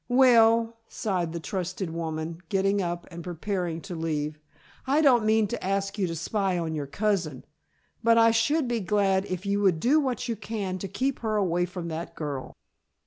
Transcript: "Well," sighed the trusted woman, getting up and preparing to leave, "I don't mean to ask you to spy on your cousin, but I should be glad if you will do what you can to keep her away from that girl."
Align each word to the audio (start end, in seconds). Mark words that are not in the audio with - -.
"Well," 0.09 0.77
sighed 0.87 1.31
the 1.31 1.39
trusted 1.39 1.91
woman, 1.91 2.39
getting 2.49 2.81
up 2.81 3.05
and 3.11 3.23
preparing 3.23 3.81
to 3.81 3.93
leave, 3.93 4.39
"I 4.87 4.99
don't 4.99 5.27
mean 5.27 5.45
to 5.49 5.63
ask 5.63 5.99
you 5.99 6.07
to 6.07 6.15
spy 6.15 6.57
on 6.57 6.73
your 6.73 6.87
cousin, 6.87 7.45
but 8.03 8.17
I 8.17 8.31
should 8.31 8.67
be 8.67 8.79
glad 8.79 9.25
if 9.27 9.45
you 9.45 9.59
will 9.59 9.73
do 9.73 9.99
what 9.99 10.27
you 10.27 10.35
can 10.35 10.79
to 10.79 10.87
keep 10.87 11.19
her 11.19 11.35
away 11.35 11.67
from 11.67 11.89
that 11.89 12.15
girl." 12.15 12.55